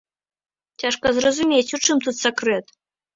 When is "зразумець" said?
1.17-1.73